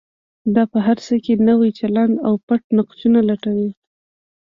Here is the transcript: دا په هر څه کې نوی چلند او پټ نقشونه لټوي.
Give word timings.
دا 0.55 0.63
په 0.71 0.79
هر 0.85 0.97
څه 1.05 1.15
کې 1.23 1.33
نوی 1.49 1.69
چلند 1.79 2.13
او 2.25 2.33
پټ 2.47 2.61
نقشونه 2.77 3.19
لټوي. 3.29 3.69